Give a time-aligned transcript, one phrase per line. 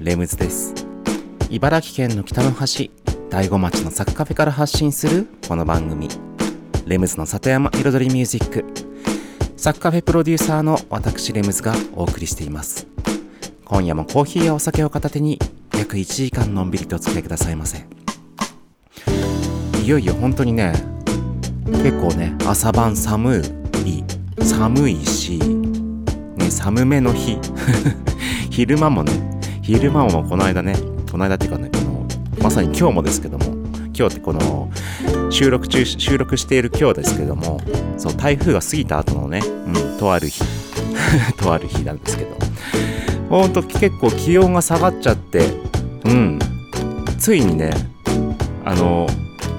[0.00, 0.74] レムズです。
[1.50, 2.90] 茨城県の北の端
[3.28, 6.08] 大子町のサクカフェから発信するこの番組。
[6.86, 8.64] レムズの里山彩りミュージック。
[9.58, 12.86] サクカフェプロデューサーの私レムズがお送りしています。
[13.66, 15.38] 今夜もコーヒーやお酒を片手に
[15.76, 17.84] 約1時間のんびりとお付き合いくださいませ。
[19.84, 20.72] いよいよ本当にね
[21.66, 23.42] 結構ね朝晩寒
[23.84, 27.38] い寒いしね寒めの日。
[28.48, 29.29] 昼間もね
[29.62, 30.74] 昼間もこの間ね
[31.10, 32.06] この間っていうかねこの
[32.42, 33.44] まさに今日もですけども
[33.96, 34.70] 今日ってこの
[35.30, 37.60] 収録中収録している今日ですけども
[37.98, 40.42] そう台風が過ぎた後のね、うん、とある日
[41.38, 42.36] とある日なんですけど
[43.28, 45.46] ほんと結構気温が下がっちゃって
[46.04, 46.38] うん
[47.18, 47.70] ついにね
[48.64, 49.06] あの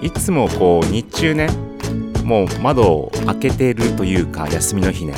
[0.02, 1.48] いつもこう日中ね
[2.24, 5.14] もう窓を開けているというか休みの日ね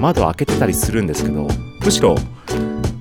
[0.00, 1.46] 窓を開けてたりするんですけど
[1.84, 2.16] むしろ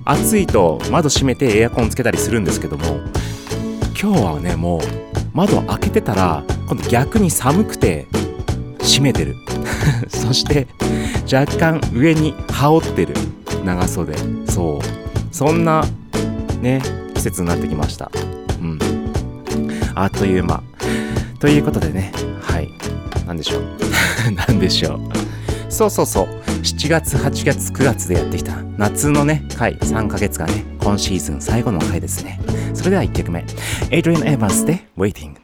[0.06, 3.00] 暑いと窓閉めてエアコンつけたりするんですけども
[4.02, 4.82] 今日はねもう
[5.34, 8.08] 窓開けてたら今度逆に寒くて
[8.80, 9.36] 閉めてる。
[10.10, 10.68] そして
[11.32, 13.14] 若干上に羽織ってる。
[13.64, 14.16] 長袖。
[14.48, 15.34] そう。
[15.34, 15.86] そんな
[16.62, 16.82] ね
[17.14, 18.12] 季節になってきました。
[18.60, 18.80] うん。
[19.96, 20.64] あっという間。
[21.40, 22.12] ということでね。
[22.42, 22.70] はい。
[23.26, 23.64] なんでしょう。
[24.32, 25.00] なんでしょう。
[25.72, 26.26] そうそうそう。
[26.62, 28.62] 7月8月9月でやってきた。
[28.78, 29.78] 夏のね回。
[29.78, 32.40] 3ヶ月間ね今シーズン最後の回ですね。
[32.74, 33.46] それでは1曲目。
[33.90, 35.41] エイドリアン・エヴァンスで Waiting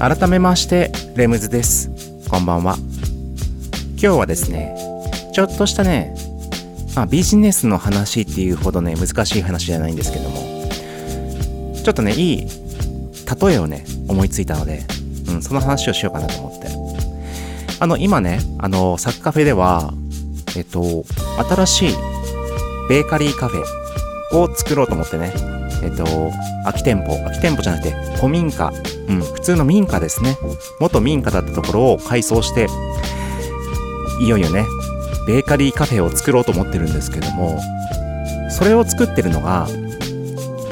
[0.00, 1.90] 改めましてレムズです。
[2.30, 2.76] こんばんは。
[4.02, 4.74] 今日はですね
[5.34, 6.14] ちょっとしたね、
[6.96, 10.38] まあ、ビジネスの話っていうほどね難しい話じゃないんですけども
[11.74, 14.80] ちょっとねいい例えをね思いついたので、
[15.28, 16.59] うん、その話をしようかなと思って。
[17.80, 19.92] あの今ねあのサッカフェでは
[20.56, 21.04] えっと
[21.48, 21.94] 新しい
[22.88, 25.32] ベーカリーカフェを作ろうと思ってね。
[25.82, 26.04] えっと
[26.64, 27.16] 空き店舗。
[27.24, 28.72] 空き店舗じゃなくて古民家。
[29.08, 30.36] うん、普通の民家ですね。
[30.78, 32.68] 元民家だったところを改装して、
[34.20, 34.66] いよいよね、
[35.26, 37.60] ベーカリーカフェを作ろうと思ってるんですけども、
[38.50, 39.66] それを作ってるのが、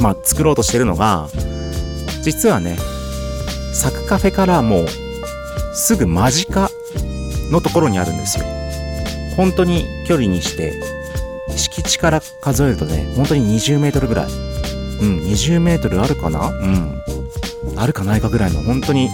[0.01, 1.29] まあ、作ろうとしてるのが、
[2.23, 2.77] 実はね、
[3.73, 4.87] サクカフェからもう、
[5.75, 6.71] すぐ間近
[7.51, 8.45] のところにあるんですよ。
[9.37, 10.73] 本当に距離にして、
[11.57, 14.27] 敷地から数えるとね、本当に20メートルぐらい。
[14.27, 14.29] う
[15.05, 16.49] ん、20メートルあるかな？
[16.49, 17.03] うん。
[17.77, 19.09] あるかないかぐらいの本当に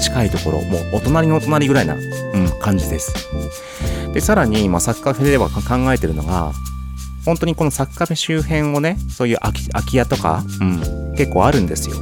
[0.00, 2.00] 近いところ、もうお隣のお隣ぐらいな、うん、
[2.60, 3.14] 感じです。
[4.14, 5.60] で、さらに、まあ、サッカーフェでは考
[5.92, 6.52] えてるのが、
[7.24, 10.80] 本当にこのサッカーフェ周辺をね、そういう空き空き家とか、うん、
[11.16, 11.96] 結構あるんですよ。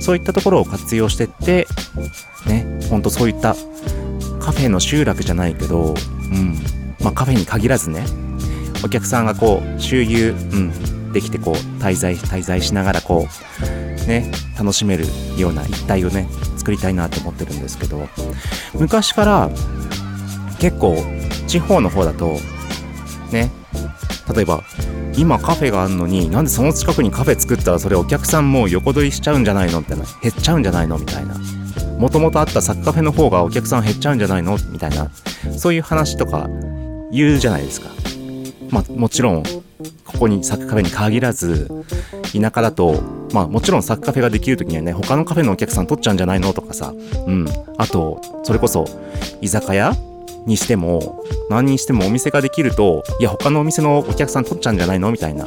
[0.00, 1.66] そういったところを活用してって、
[2.46, 3.54] ね、ほんとそういった
[4.48, 5.94] カフェの集落じゃないけど、
[6.32, 6.54] うん、
[7.00, 8.06] まあカフェに限らずね、
[8.82, 15.04] お客さんがこう、周遊、うん、できてこう、滞在、滞在しながらこう、ね楽しめる
[15.36, 16.26] ような一体をね
[16.56, 18.08] 作りたいなと思ってるんですけど
[18.72, 19.50] 昔から
[20.58, 20.96] 結構
[21.46, 22.38] 地方の方だと
[23.30, 23.52] ね
[24.34, 24.62] 例えば
[25.14, 31.34] 今カフェがあるのになんでその近くにカフェ作ったらそれお客さんもう横取りしちゃうんじゃないのみたいな減っちゃうんじゃないのみたいな
[31.98, 34.56] もともとあったサッカーフェの方がお客さん減っちゃうんじゃないの？
[34.70, 35.10] みたいな
[35.56, 36.48] そういう話とか
[37.10, 37.88] 言うじゃないですか。
[38.70, 39.42] まあもちろん
[40.04, 41.68] ここにサッカーフェに限らず
[42.32, 43.02] 田舎だと
[43.32, 46.52] まあもちろんサッカフェができる時にはね他のカフェのお客さん取っちゃうんじゃないの？
[46.52, 46.92] とかさ。
[47.26, 47.46] うん。
[47.78, 48.84] あとそれこそ
[49.40, 49.94] 居酒屋
[50.46, 55.10] にしても何にしてもお店ができるといや他のお店のお客さん取っちゃうんじゃないの？
[55.10, 55.46] みたいな。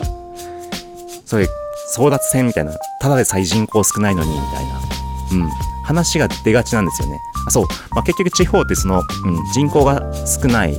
[1.26, 1.48] それ
[1.96, 2.76] 争奪戦みたいな。
[3.00, 4.82] ただでさえ人口少ないのにみたいな。
[5.32, 5.50] うん。
[5.84, 7.22] 話が出がちなんですよね。
[7.50, 9.06] そう、まあ、結局地方ってその、うん、
[9.54, 10.74] 人口が少ない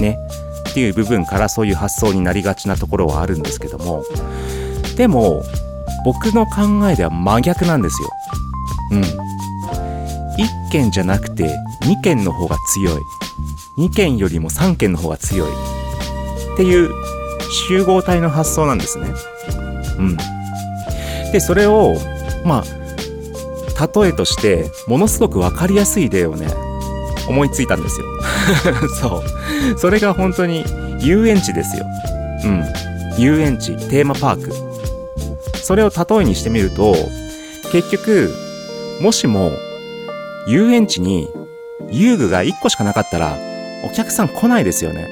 [0.00, 0.18] ね
[0.70, 4.04] っていう部分からそういう発想になりがちなところはあるんですけども。
[4.96, 5.42] でも
[6.04, 8.10] 僕の考えでは真逆なんですよ。
[8.92, 9.02] うん。
[9.02, 11.48] 1軒じゃなくて
[11.82, 13.02] 2軒の方が強い。
[13.78, 15.50] 2軒よりも3軒の方が強い。
[16.54, 16.90] っていう
[17.68, 19.08] 集合体の発想なんですね。
[19.98, 20.16] うん。
[21.32, 21.94] でそれを
[22.44, 22.77] まあ
[23.78, 26.48] 例えとしてものすごく分かりやすい例をね
[27.28, 28.06] 思いついたんですよ。
[29.00, 29.22] そ
[29.74, 29.78] う。
[29.78, 30.64] それが本当に
[31.00, 31.84] 遊園地ですよ。
[32.44, 32.64] うん。
[33.18, 34.52] 遊園地テーマパーク。
[35.62, 36.94] それを例えにしてみると
[37.72, 38.34] 結局
[39.00, 39.52] もしも
[40.46, 41.28] 遊園地に
[41.90, 43.36] 遊具が1個しかなかったら
[43.84, 45.08] お客さん来ないですよね。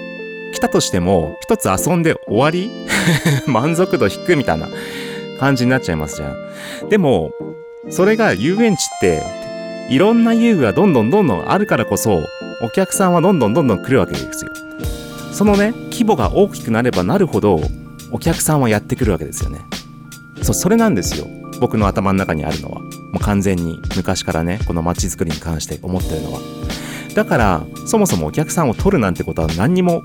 [0.55, 2.71] 来たとしても一つ遊んで終わり？
[3.47, 4.69] 満足度低いみたいな
[5.39, 6.89] 感じになっちゃいますじゃん。
[6.89, 7.33] でも
[7.89, 9.23] それが遊園地って
[9.91, 12.27] いろんな遊具がどんどんどんどんあるからこそ
[12.61, 14.51] お客さんはどんどんどんどん来るわけですよ。
[15.33, 17.61] そのね規模が大きくなればなるほど
[18.11, 19.61] お客さんはやってくるわけですよね。
[20.43, 21.27] そうそれなんですよ。
[21.61, 22.81] 僕の頭の中にあるのは。
[22.81, 26.41] もう完全に昔からねこの街づくりに関して思ってるのは。
[27.15, 30.03] だからそもそもお客さんを取るなんてことは何にも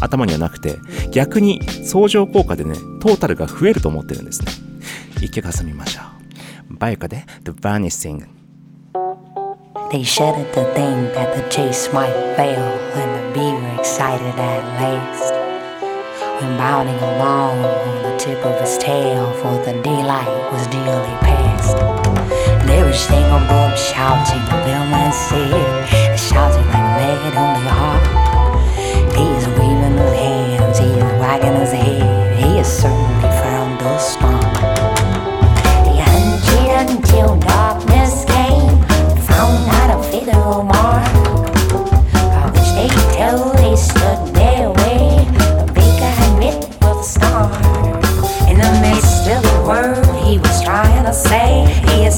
[0.00, 0.78] 頭にはなくて
[1.10, 4.52] 逆に相乗効果でねトータルが増えると思ってるんですね。
[5.20, 6.15] 一曲挟みましょう。
[6.75, 8.25] バイカで The Vanishing
[9.91, 12.63] They shuddered to think that the chase might fail
[12.95, 15.33] when the beaver excited at last
[16.41, 21.77] went bounding along on the tip of his tail for the daylight was nearly past
[22.61, 28.05] and every single boom shouting the bellman said shouting like mad on the heart
[29.13, 34.59] he's waving his hands he's wagging his head he has certainly found the star they
[34.59, 34.74] hunted
[37.16, 38.68] until darkness came
[39.24, 39.56] found
[39.90, 41.06] a fiddle mark
[42.74, 45.24] they tell they stood their way
[45.56, 46.60] the baker had a
[49.40, 52.12] the word he was trying to say he had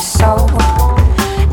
[0.00, 0.48] soul.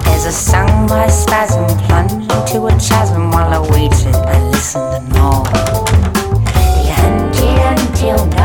[0.08, 5.10] As a sung my spasm plunged into a chasm while I waited, I listened and
[5.14, 5.44] know.
[6.76, 6.94] The
[7.74, 8.37] until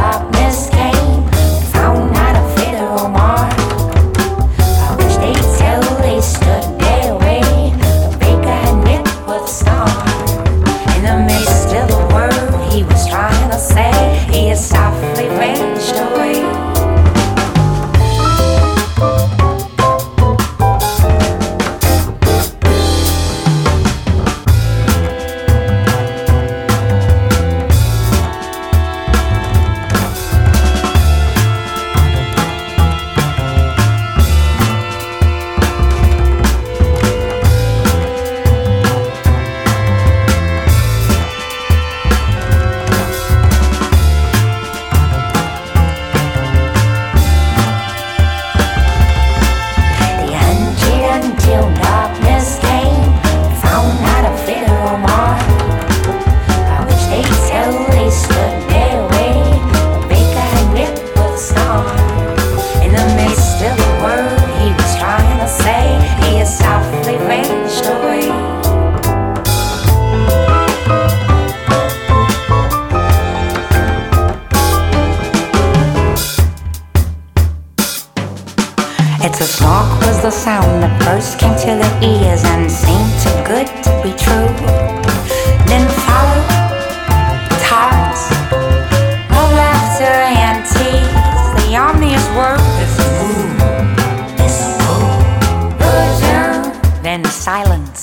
[97.42, 98.02] silence.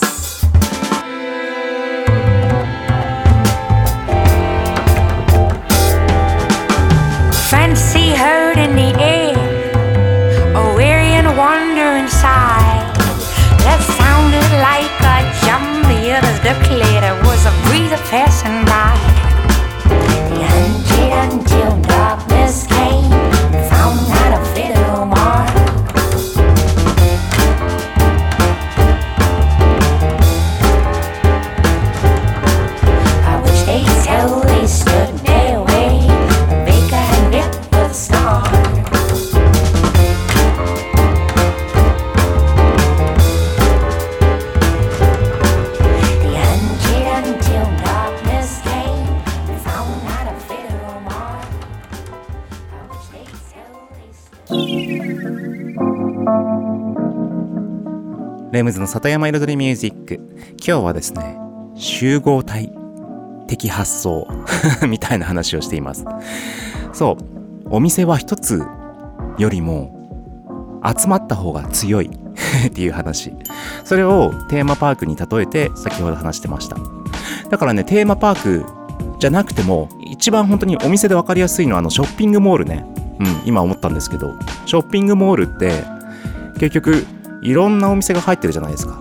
[7.50, 9.32] Fancy heard in the air
[10.58, 12.84] a weary and wandering sigh
[13.64, 15.18] that sounded like a
[15.48, 15.88] jump.
[15.88, 18.59] The others declared it was a breeze passing
[58.70, 60.20] ムズの里山彩りミュージック。
[60.64, 61.40] 今日はですね、
[61.74, 62.72] 集合体
[63.48, 64.28] 的発想
[64.88, 66.06] みたいな話をしています。
[66.94, 68.64] そう、お店は一つ
[69.40, 72.12] よりも集まった方が強い
[72.68, 73.34] っていう話。
[73.84, 76.78] それをテーマパークに例えて先ほど話してました。
[77.50, 78.66] だからね、テーマパーク
[79.20, 82.86] じゃなくても、一番本当にお店で分かりやすいのはあのショッピングモールね。
[83.20, 84.36] うん、今思ったんですけど、
[84.68, 85.84] ショッピングモールって
[86.60, 87.06] 結局
[87.42, 89.00] いろんなお店が入ってるじゃないですか。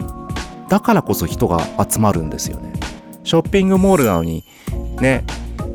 [0.68, 2.72] だからこそ人が集まるんですよね。
[3.24, 4.44] ショッピングモールなのに、
[5.00, 5.24] ね、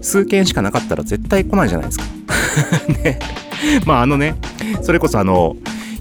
[0.01, 2.05] 数軒しかなかったら絶対来ないじゃないですか。
[3.03, 3.19] ね。
[3.85, 4.35] まああのね、
[4.81, 5.55] それこそあの、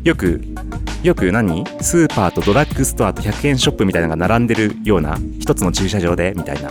[0.05, 0.41] よく、
[1.03, 1.65] よく何？
[1.81, 6.71] スーパーとドラッグストアと100円ショップみたいなのが並んでるような一つの駐車場でみたいな。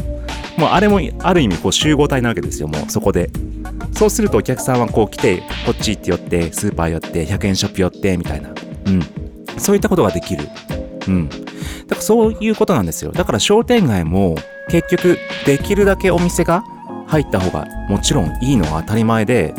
[0.58, 3.30] もうあれもある意味こう集合体なわけですよ、もうそこで。
[3.94, 8.50] そうするとお客さんはこう来て、こっち行って寄って、スーパー寄って、100円ショップ寄って、みたいな。
[8.50, 9.21] うん。
[9.62, 10.50] そういったことができる。
[11.08, 11.30] うん。
[11.30, 13.12] だからそういうことなんですよ。
[13.12, 14.36] だから商店街も
[14.70, 16.64] 結局できるだけお店が
[17.08, 19.54] 入った方がもちろんいいのは当たり前で、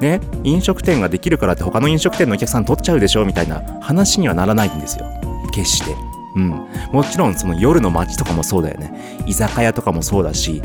[0.00, 5.06] ね、飲食店ができるからって他の飲食店のお客さん取っちゃうでしょみたいな話にはならないんですよ。
[5.52, 5.94] 決して。
[6.36, 6.50] うん。
[6.92, 9.18] もちろんその夜の街とかもそうだよね。
[9.26, 10.62] 居酒屋とかもそうだし、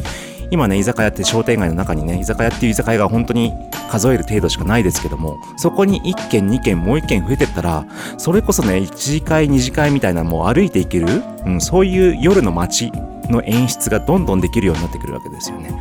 [0.52, 3.54] 今ね、居酒屋って商店街の中にね、居酒屋っていう居酒屋が本当に
[3.90, 7.86] 数える程度しかないですけども、そこに1軒2軒もう1軒増えてったら、
[8.18, 11.08] それこそね、1次会2次会みたいなのも歩いていける、
[11.46, 12.92] うん、そういう夜の街
[13.30, 15.72] の演出がどんどんできるようになってくるわけですよね。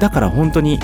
[0.00, 0.78] だから本当に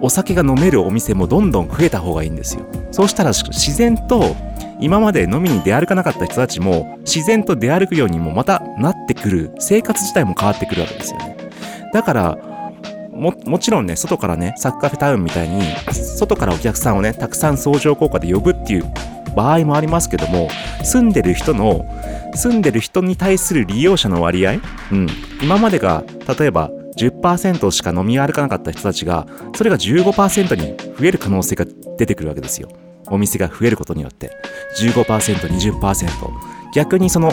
[0.00, 2.64] お酒が飲めるお店もどんどん増えた方がいいんですよ。
[2.90, 4.36] そうしたら自然と
[4.80, 11.36] 今まで飲みに出歩かなかった人たちも自然と出歩くようにもまたなってくる生活自体も変わってくるわけですよね。
[11.92, 12.38] だから
[13.14, 18.84] ももちろんね外からねサッカーフェタウンみたいに外からお客さんをねたくさん相乗効果で呼ぶっていう
[19.34, 20.48] 場合もありますけども
[20.82, 21.84] 住んでる人の
[22.34, 24.54] 住んでる人に対する利用者の割合、
[24.92, 25.08] うん、
[25.42, 26.04] 今までが
[26.38, 31.64] 例えば10%しか飲み歩かなかった人たちがそれが15%に増える可能性が
[31.98, 32.68] 出てくるわけですよ。
[33.08, 34.30] お店が増えることによって。
[34.78, 36.08] 15%20%
[36.74, 37.30] 逆にその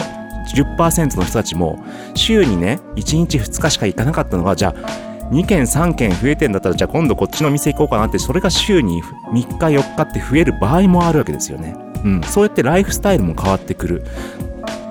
[0.54, 1.82] 10%の人たちも
[2.14, 11.74] 週にね1日2日しか行かなかったのがじゃあ2件3件増えてんだったらじゃあ今度こっちの店行こうかなってそれが週に3日4日って増える場合もあるわけですよね。
[12.04, 14.04] うん、そうやってライフスタイルも変わってくる。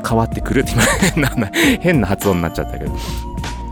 [0.08, 0.82] 変わってくるって今
[1.80, 2.92] 変な発音になっちゃったけど。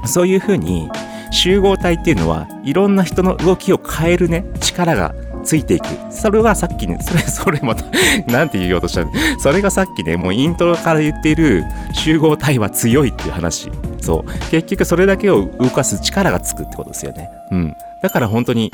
[0.06, 0.90] そういうふうに
[1.32, 5.86] 集合体っていうのはいろんな人の動きを変えるね力がついていく。
[6.10, 7.84] それがさっきね、 それ、それまた
[8.32, 13.72] なんて言おうとしたのそれがさっきね、もうイントロから言っている集合体は強いっていう話。
[14.02, 14.50] そう。
[14.52, 17.30] 結局それだけを動かす力がつくってことですよね。
[17.52, 17.76] うん。
[18.02, 18.72] だから本当に、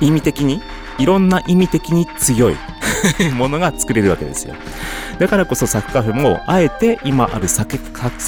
[0.00, 0.60] 意味的に、
[0.98, 2.56] いろんな意味的に強い
[3.34, 4.54] ものが作れるわけですよ。
[5.18, 8.18] だからこそサクカフェも、あえて今あるサクカフ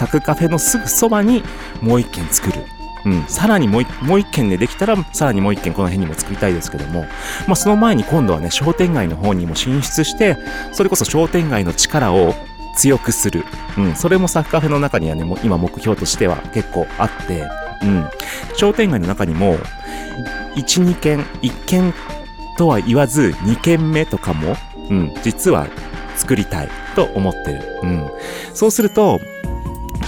[0.44, 1.42] ェのすぐそばに
[1.80, 2.64] もう一軒作る。
[3.04, 7.02] うん、さらにもうもう一軒でできたら、さらにもう一軒この辺にも作りたいですけども、
[7.46, 10.36] まあ、その前に今度はね、商店街の方にも進出して、
[10.72, 12.34] それこそ商店街の力を
[12.76, 13.44] 強くする。
[13.76, 17.48] うん、それもサッカーフェの中にはね、もう今目標としては結構あって、
[17.82, 18.08] うん、
[18.56, 19.58] 商店街の中にも、
[20.54, 21.94] 1、2軒、1軒
[22.56, 24.56] とは言わず、2軒目とかも、
[24.90, 25.66] うん、実は
[26.16, 27.80] 作りたいと思ってる。
[27.82, 28.10] うん。
[28.54, 29.20] そうすると、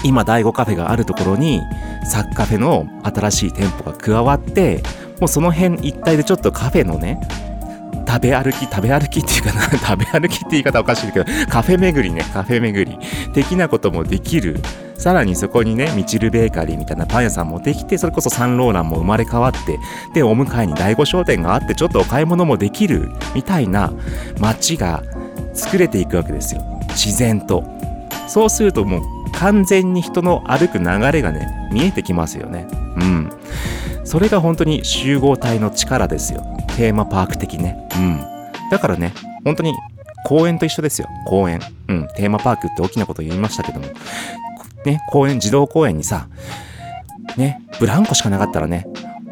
[0.03, 1.63] 今、第5カフェがあるところに、
[2.05, 4.83] サッカフェの新しい店舗が加わって、
[5.21, 7.21] もうその辺一帯でちょっとカフェのね、
[8.07, 12.99] 食べ歩き、食べ歩きっていうかな、 食べ歩きって言い方おかしいけど、カフェ巡りね、カフェ巡り、
[13.33, 14.61] 的なこともできる。
[14.97, 19.79] さらにそこにね、ミチルベーカリーみたいなパン屋さんもできて、それこそサンローランも生まれ変わって、
[20.15, 23.93] で、お迎えに第五商店があって、ちょっとお買い物もできる、みたいな
[24.39, 25.03] 街が
[25.53, 26.63] 作れていくわけですよ。
[26.91, 27.65] 自然と。
[28.29, 29.03] そうするともう
[29.39, 32.67] 完全に人の歩く流れがね、見えてきますよね。
[32.97, 33.31] うん。
[34.05, 36.43] それが本当に集合体の力ですよ。
[36.77, 37.89] テーマパーク的ね。
[37.97, 38.21] うん。
[38.71, 39.13] だからね、
[39.45, 39.75] 本当に
[40.27, 41.09] 公園と一緒ですよ。
[41.27, 41.61] 公園。
[41.89, 42.09] うん。
[42.17, 43.87] テーマパークって大きなこと言いましたけども。
[44.85, 46.29] ね、公園、児童公園にさ、
[47.37, 48.87] ね、ブランコしかなかったらね、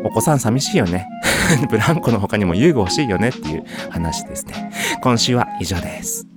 [0.05, 1.09] お子さん寂しいよね。
[1.71, 4.73] ブランコの他にも遊具欲しいよねっていう話ですね。
[5.03, 6.32] 今週は以上です。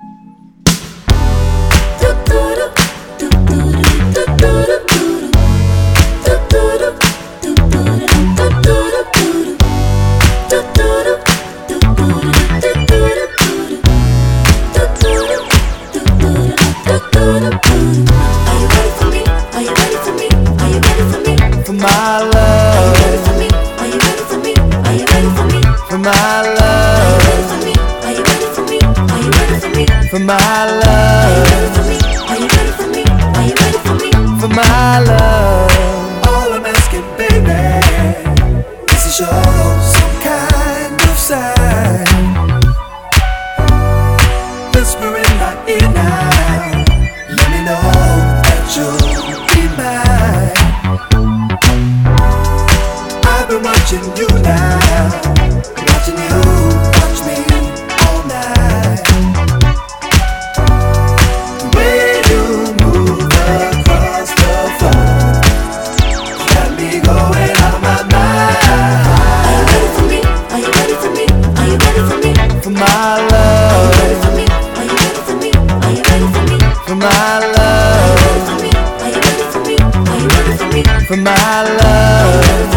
[81.45, 82.74] My love.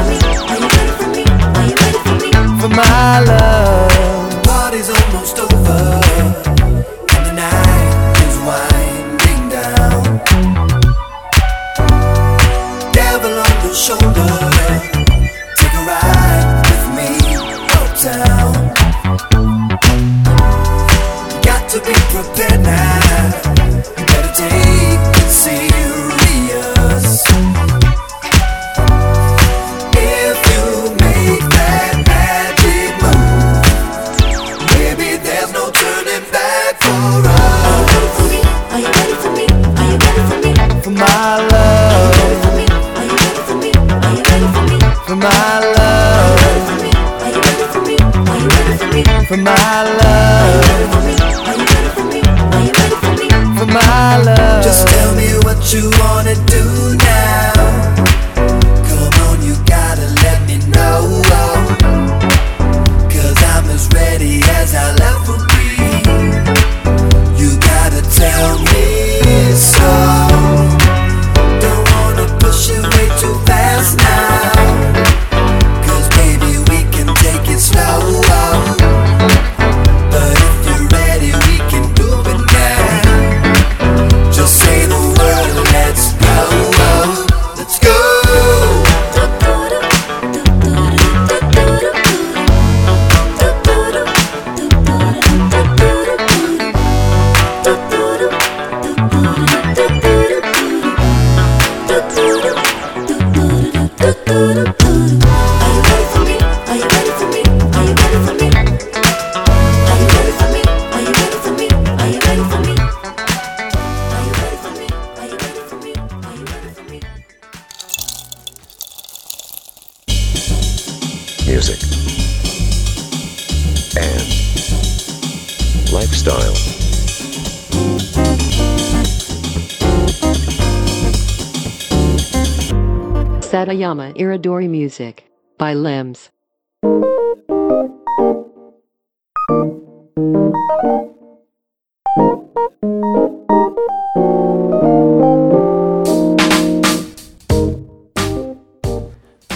[133.78, 135.22] Satayama Iridori Music
[135.56, 136.32] by Limbs.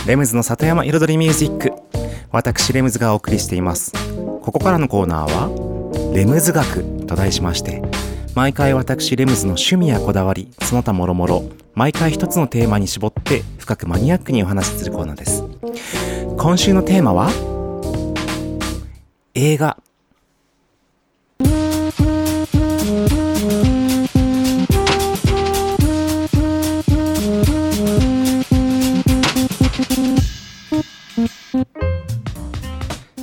[0.06, 1.72] レムズの里山彩りミュージック
[2.30, 7.82] 私レムズがお送りしていますここからのコーナーはレムズ学と題しまして
[8.36, 11.42] 毎回私レムズの趣味やこだわりその他もろもろ
[11.74, 15.42] 毎回一つのテーマに絞って深くマニアックにお話しするコーナーです。
[16.36, 17.30] 今週のテーマは
[19.34, 19.78] 映画。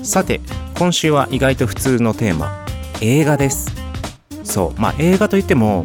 [0.02, 0.42] さて
[0.76, 2.66] 今週は意外と普通のテーマ。
[3.00, 3.72] 映画です。
[4.44, 4.82] そう。
[4.82, 5.84] まあ映画といっても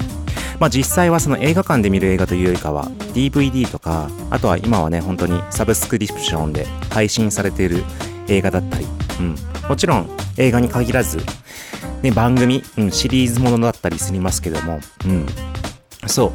[0.58, 7.84] まあ実際はその映画館で見る映画というよりかは DVD とかあとは今はね本当にサブスクリプションで配信されている
[8.28, 8.86] 映画だったり、
[9.20, 9.36] うん、
[9.68, 11.18] もちろん映画に限らず、
[12.02, 15.26] ね、番組、うん、シリーズものだったりすりますけども、うん、
[16.06, 16.32] そう。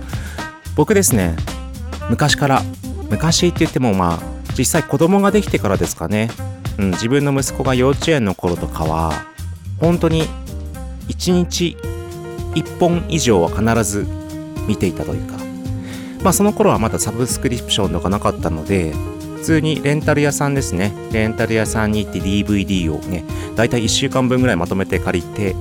[0.76, 1.36] 僕ですね
[2.10, 2.62] 昔から
[3.10, 4.20] 昔って言ってもまあ
[4.58, 6.30] 実際子供ができてからですかね。
[6.78, 9.12] うん、自分の息子が幼稚園の頃とかは
[9.80, 10.24] 本当に
[11.10, 11.76] 1日
[12.64, 14.06] 1本以上は必ず
[14.68, 15.38] 見ていたというか
[16.24, 18.94] まあその頃はまだサブスクリプションとかなかったので
[19.38, 23.24] 普通にレンタル屋さんですねレンタル屋さんに行って DVD をね
[23.56, 25.56] だいたい1週間分ぐらいまとめて借りて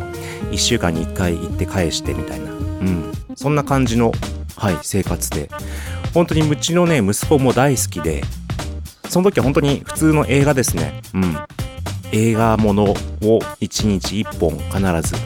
[0.51, 4.13] 1週間に1回行って返してみたいなうんそんな感じの
[4.57, 5.49] はい生活で
[6.13, 8.23] 本当にうちのね息子も大好きで
[9.09, 11.01] その時は本当に普通の映画ですね。
[11.15, 11.37] うん。
[12.13, 12.95] 映画ものを
[13.61, 15.17] 1日1本必ず。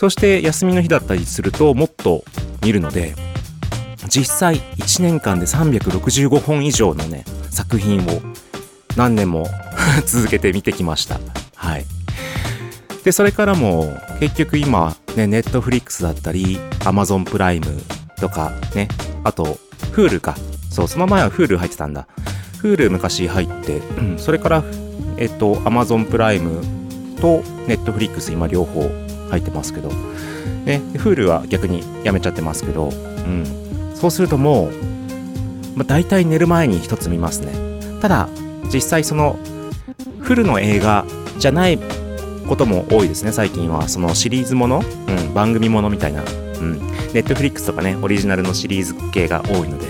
[0.00, 2.24] そして休みの日だったりするともっと
[2.62, 3.14] 見るので、
[4.08, 8.22] 実際1年間で365本以上のね、作品を
[8.96, 9.46] 何年も
[10.06, 11.20] 続けて見てきました。
[11.54, 11.84] はい。
[13.04, 17.66] で、それからも結局今ね、ネットフリックスだったり、アマゾンプライム
[18.16, 18.88] とかね、
[19.22, 19.58] あと、
[19.92, 20.34] フールか。
[20.70, 22.06] そう、その前はフール入ってたんだ。
[22.62, 24.64] Hulu 昔入って、うん、それから、
[25.18, 26.62] えっと、Amazon プライム
[27.20, 29.88] と Netflix 今両方入ってますけど、
[30.64, 33.44] ね、Hulu は逆にやめちゃってますけど、うん、
[33.94, 34.70] そうするともう、
[35.76, 37.52] まあ、大体寝る前に一つ見ますね。
[38.00, 38.28] ただ、
[38.72, 39.38] 実際その、
[40.20, 41.04] フルの映画
[41.38, 41.78] じゃない
[42.46, 43.88] ことも多いですね、最近は。
[43.88, 46.22] そのシリーズもの、うん、番組ものみたいな。
[46.22, 46.24] う
[46.62, 46.78] ん。
[47.12, 49.86] ネットフリックスとかね、オリジナルのシリーズ系が多いので、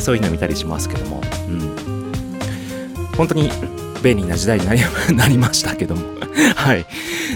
[0.00, 1.20] そういうの見たりしますけども。
[1.48, 1.60] うん。
[3.16, 3.50] 本当に
[4.02, 4.80] 便利な時代になり
[5.14, 6.02] なりましたけども
[6.56, 6.86] はい。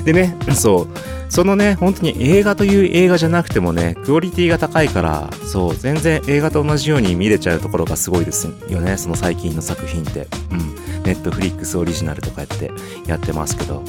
[0.05, 0.89] でね、そう。
[1.29, 10.29] そのね、本当に映画という映画じゃなくてもね、クオリティが高いから、そう、全然映画と同じように見れちゃうところがすごいですよね、その最近の作品って。
[10.53, 10.75] うん。
[11.05, 12.71] ネットフリックスオリジナルとかやって
[13.07, 13.83] やってますけど。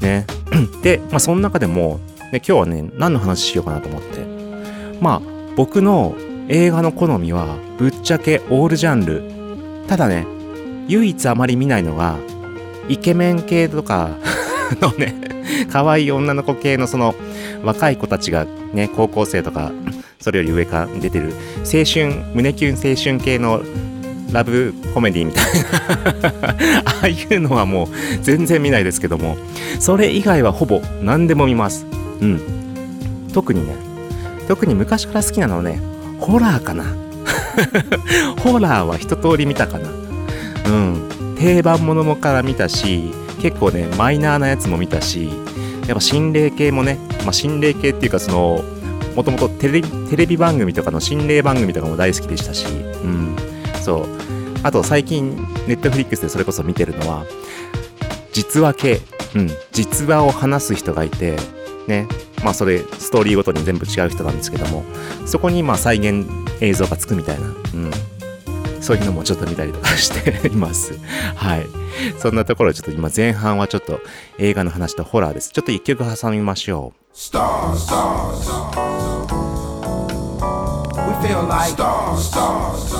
[0.00, 0.26] ね。
[0.82, 2.00] で、まあ、その中でも、
[2.32, 4.20] ね、今日はね、何の話しようかなと思って。
[5.00, 5.22] まあ、
[5.56, 6.14] 僕の
[6.48, 9.22] 映画の好みは、ぶっちゃけオールジャンル。
[9.88, 10.26] ただね、
[10.88, 12.18] 唯一あまり見ないのが、
[12.88, 14.10] イケメン系とか
[14.80, 15.14] のね、
[15.70, 17.14] 可愛い女の子系のその
[17.62, 19.72] 若い子たちがね、高校生とか、
[20.20, 23.62] それより上から出てる青春、胸キュン青春系の
[24.32, 25.44] ラブコメディみたい
[26.32, 26.38] な
[26.84, 27.88] ああいうのはもう
[28.22, 29.36] 全然見ないですけども、
[29.78, 31.86] それ以外はほぼ何でも見ます。
[32.20, 32.40] うん。
[33.32, 33.74] 特にね、
[34.48, 35.80] 特に昔から好きなのはね、
[36.18, 36.84] ホラーかな。
[38.40, 39.88] ホラーは一通り見たかな。
[40.66, 45.28] うん、定番ものもから見たし結構ねマイナーなやつも見たし
[45.86, 48.64] やっぱ心霊系もね、まあ、心霊系っていうかその
[49.14, 53.36] もともとテレビ番組とかの心霊番組とかも大好きでしたし、うん、
[53.80, 54.06] そう。
[54.64, 55.36] あと最近
[55.68, 57.26] ネットフリックスでそれこそ見てるのは
[58.32, 59.00] 実話系、
[59.36, 61.36] うん、実話を話す人がいて
[61.86, 62.08] ね。
[62.42, 64.84] まあそれストーリーごとに全部違う人なんですけども
[65.24, 66.28] そこにまあ再現
[66.60, 67.90] 映像がつくみたいな、うん、
[68.84, 70.98] そういうのもちょっと見たりとかしています。
[71.36, 71.66] はい。
[72.18, 74.00] そんなところちょっと今前半はちょっと
[74.38, 75.50] 映画の話とホラーです。
[75.52, 77.16] ちょっと一曲挟みましょう。
[77.16, 78.50] Stars, stars,
[81.06, 82.92] We feel like stars, stars.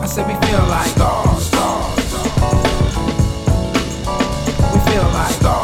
[0.00, 2.00] I said we feel like stars, stars.
[4.72, 5.59] We feel like stars,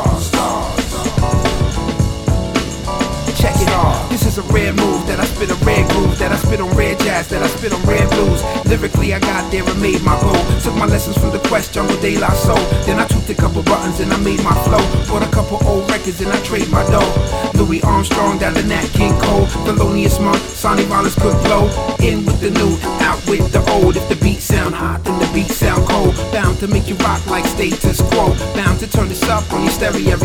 [4.38, 7.28] a rare move that I spit a red groove, that I spit on red jazz,
[7.28, 8.42] that I spit on red blues.
[8.66, 10.36] Lyrically, I got there and made my goal.
[10.60, 12.60] Took my lessons from the Quest, Jungle De La Soul.
[12.84, 14.82] Then I tweaked a couple buttons and I made my flow.
[15.08, 17.12] Bought a couple old records and I trade my dough.
[17.54, 19.46] Louis Armstrong down to Nat King Cole.
[19.64, 21.70] Thelonious Monk, Sonny Rollins could blow.
[22.00, 23.96] In with the new out with the old.
[23.96, 26.14] If the beat sound hot, then the beat sound cold.
[26.32, 28.34] Bound to make you rock like status quo.
[28.54, 30.16] Bound to turn this up on your stereo.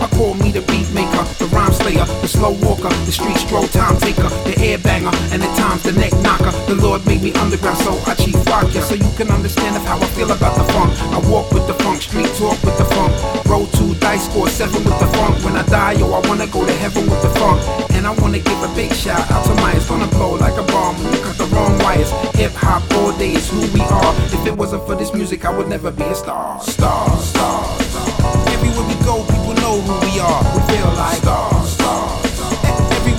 [0.00, 3.66] I call me the beat maker, the rhyme slayer, the slow walker, the street stroll
[3.74, 6.54] time taker, the air banger, and at times the neck knocker.
[6.70, 9.82] The Lord made me underground, so I chief rock ya, so you can understand of
[9.82, 10.94] how I feel about the funk.
[11.10, 13.10] I walk with the funk, street talk with the funk.
[13.50, 15.42] Roll two dice, score seven with the funk.
[15.42, 17.58] When I die, yo, I wanna go to heaven with the funk.
[17.90, 20.62] And I wanna give a big shout out to my, it's gonna blow like a
[20.70, 22.12] bomb when you cut the wrong wires.
[22.38, 24.14] Hip hop all day is who we are.
[24.30, 26.62] If it wasn't for this music, I would never be a star.
[26.62, 28.54] Star, star, star.
[28.54, 30.40] Everywhere we go, people know who we are.
[30.54, 31.49] We feel like stars.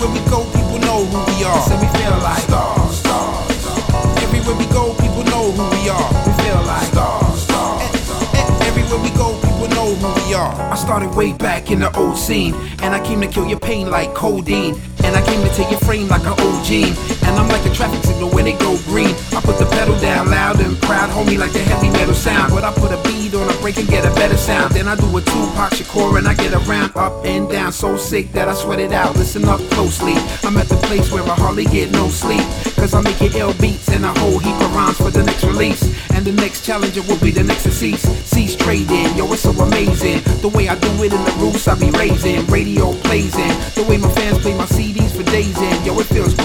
[0.02, 1.62] Everywhere we go, people know who we are.
[1.62, 4.24] So we feel like stars, stars.
[4.24, 6.10] Everywhere we go, people know who we are.
[6.26, 8.62] We feel like stars, stars, stars.
[8.66, 10.52] Everywhere we go, people know who we are.
[10.72, 13.92] I started way back in the old scene, and I came to kill your pain
[13.92, 14.74] like codeine.
[15.04, 16.96] And I came to take your frame like an gene.
[17.26, 19.14] And I'm like a traffic signal when it go green.
[19.36, 22.54] I put the pedal down loud and proud, homie, like the heavy metal sound.
[22.54, 24.74] But I put a beat on a break and get a better sound.
[24.74, 27.72] Then I do a Tupac Shakur and I get a ramp up and down.
[27.72, 29.16] So sick that I sweat it out.
[29.16, 30.14] Listen up closely.
[30.44, 32.46] I'm at the place where I hardly get no sleep.
[32.76, 35.84] Cause I'm making ill beats and a whole heap of rhymes for the next release.
[36.12, 38.04] And the next challenger will be the next to cease.
[38.26, 40.22] Cease trading, yo, it's so amazing.
[40.42, 42.46] The way I do it in the roots I be raising.
[42.48, 43.54] Radio plays in.
[43.76, 44.91] The way my fans play my in.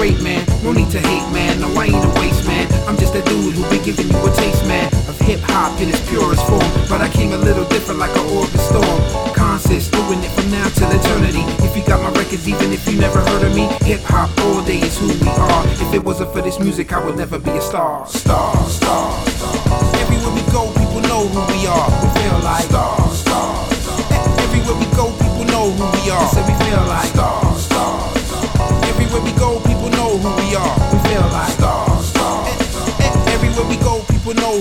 [0.07, 0.47] Great, man.
[0.63, 1.59] No need to hate, man.
[1.59, 2.71] No, I ain't a waste, man.
[2.87, 4.87] I'm just a dude who be giving you a taste, man.
[5.11, 6.63] Of hip hop in its purest form.
[6.89, 9.03] But I came a little different like an orbit storm.
[9.35, 11.43] Conscious, doing it from now till eternity.
[11.67, 14.63] If you got my records, even if you never heard of me, hip hop all
[14.63, 15.67] day is who we are.
[15.83, 18.07] If it wasn't for this music, I would never be a star.
[18.07, 19.59] Star, star, star.
[20.07, 21.91] Everywhere we go, people know who we are.
[21.99, 24.07] We feel like star, star, star.
[24.47, 26.29] Everywhere we go, people know who we are.
[26.31, 28.87] So we feel like star, star, star.
[28.87, 29.66] Everywhere we go,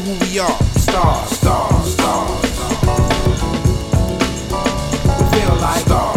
[0.06, 0.62] who we are.
[0.78, 2.46] Stars, stars, stars.
[5.34, 6.15] Feel like stars.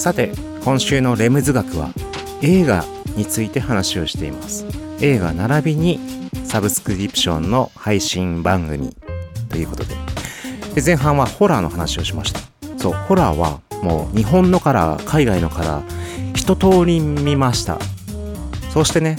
[0.00, 0.32] さて
[0.64, 1.90] 今週のレムズ学は
[2.40, 2.86] 映画
[3.16, 4.64] について話をしています。
[5.02, 6.00] 映画並びに
[6.42, 8.96] サブスクリプションの配信番組
[9.50, 9.94] ということで。
[10.74, 12.40] で前半はホラーの話をしました。
[12.78, 17.78] そうホラーはもう日本のカラー海外のカラー一通り見ました。
[18.72, 19.18] そしてね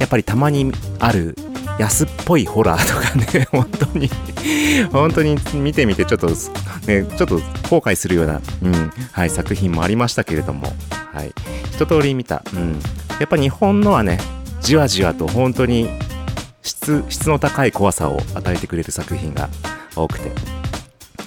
[0.00, 1.36] やっぱりたまにある
[1.82, 4.08] 安っぽいホラーとかね本当に。
[4.92, 7.36] 本当に見てみてちょっとねちょっと
[7.68, 10.72] 後悔するような、うんはい、作品もありましたけれども、
[11.12, 11.32] はい、
[11.72, 12.80] 一通り見た、うん、
[13.18, 14.18] やっぱ日本のはね
[14.60, 15.88] じわじわと本当に
[16.62, 19.48] 質質の高い怖さを与えてくれる作品が
[19.96, 20.30] 多くて。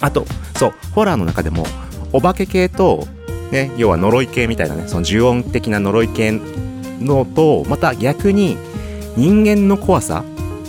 [0.02, 0.26] あと
[0.58, 1.66] そうホラーの中でも
[2.12, 3.08] お化け系と
[3.52, 6.34] ね要は呪い系みたいなねその呪音的な呪い系
[7.00, 8.58] のとまた逆に
[9.16, 10.24] 人間の怖さ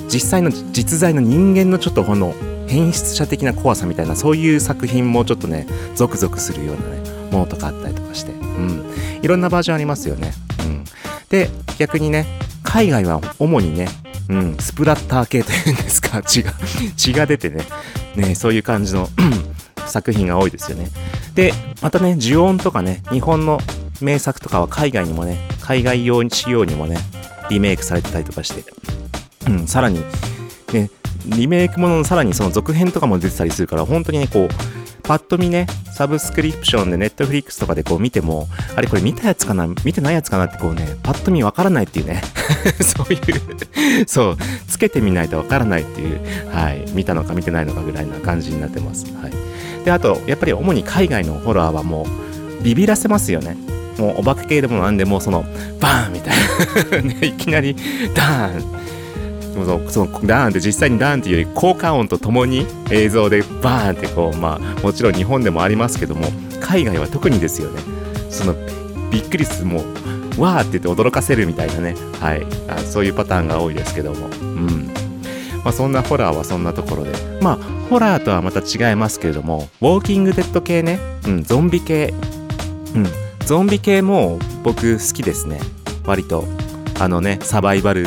[0.08, 2.34] 実際の実在の人間のちょっとこの
[2.68, 8.84] 変質者的な怖さみたいなそういう作品もちょっとねゾクゾクするようなねものとかあったりとかして、うん、
[9.22, 10.84] いろんなバージョンありますよね、うん、
[11.28, 12.26] で逆にね
[12.62, 13.88] 海外は主にね、
[14.28, 16.52] うん、スプラッター系というんですか 血が
[16.96, 17.64] 血が出てね
[18.16, 19.08] ねそういう感じの
[19.86, 20.88] 作品が多いですよね。
[21.34, 23.60] でまたね呪音とかね日本の
[24.00, 26.98] 名作とかは海外にもね海外用に仕様にもね
[27.50, 28.64] リメイクされてたりとかして。
[29.48, 30.00] うん、さらに、
[30.72, 30.90] ね、
[31.26, 34.48] リメイクもののさらにその続編とかも出てたりするから、本当にね、こう、
[35.02, 42.22] パッと見ね、サブスクリプションでネットフリックスとかでこう見ても、あれこれ見たやつかな見てないやつかなってこうね、パッと見わからないっていうね。
[42.82, 43.20] そういう、
[44.06, 46.20] そう、つけてみないとわからないっていう、
[46.52, 49.06] はい、見たのか見てないのかぐらいな感じになってます。
[49.22, 49.32] はい。
[49.84, 52.04] で、あと、やっぱり主に海外のホラーはも
[52.60, 53.56] う、ビビらせますよね。
[53.98, 55.44] もうお化け系でもなんでもその
[55.80, 57.74] バーンみたいな ね、いきなり
[58.14, 58.76] ダーン
[59.64, 66.26] そのそのダーンって実際にダーンっていうより効果音とともに映像でバーンってこうまあもちろん日本でもありますけども
[66.60, 67.80] 海外は特にですよね
[68.30, 68.54] その
[69.10, 69.82] びっくりするも
[70.38, 74.86] うわーって言って驚かせるみたいなねはいあそういうパターンが多いですけどもうん
[75.64, 77.56] まあ、そんなホラーはそんなところでまあ
[77.90, 82.14] ホラーとはまた違いますけれどもウォーキングデッド系ね、うん、ゾンビ系
[82.94, 83.06] うん
[83.44, 85.60] ゾンビ系も僕好きですね
[86.04, 86.44] 割と
[87.00, 88.06] あのねサバイバル